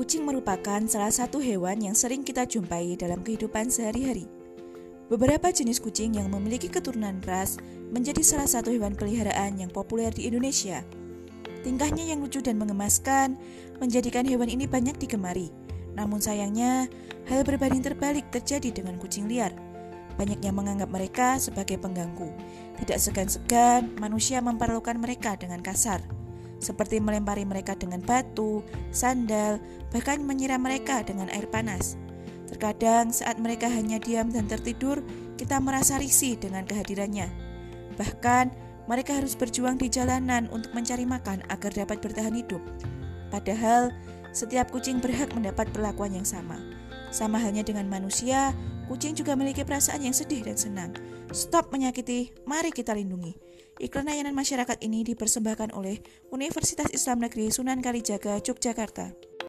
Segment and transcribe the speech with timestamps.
[0.00, 4.24] Kucing merupakan salah satu hewan yang sering kita jumpai dalam kehidupan sehari-hari.
[5.12, 7.60] Beberapa jenis kucing yang memiliki keturunan ras
[7.92, 10.80] menjadi salah satu hewan peliharaan yang populer di Indonesia.
[11.60, 13.36] Tingkahnya yang lucu dan mengemaskan
[13.76, 15.52] menjadikan hewan ini banyak digemari.
[15.92, 16.88] Namun sayangnya,
[17.28, 19.52] hal berbanding terbalik terjadi dengan kucing liar.
[20.16, 22.32] Banyak yang menganggap mereka sebagai pengganggu.
[22.80, 26.19] Tidak segan-segan, manusia memperlakukan mereka dengan kasar
[26.60, 29.58] seperti melempari mereka dengan batu, sandal,
[29.90, 31.96] bahkan menyiram mereka dengan air panas.
[32.46, 35.00] Terkadang saat mereka hanya diam dan tertidur,
[35.40, 37.32] kita merasa risih dengan kehadirannya.
[37.96, 42.60] Bahkan, mereka harus berjuang di jalanan untuk mencari makan agar dapat bertahan hidup.
[43.30, 43.94] Padahal,
[44.34, 46.58] setiap kucing berhak mendapat perlakuan yang sama.
[47.10, 48.54] Sama halnya dengan manusia,
[48.86, 50.90] kucing juga memiliki perasaan yang sedih dan senang.
[51.34, 53.34] Stop menyakiti, mari kita lindungi.
[53.82, 55.98] Iklan layanan masyarakat ini dipersembahkan oleh
[56.30, 59.29] Universitas Islam Negeri Sunan Kalijaga, Yogyakarta.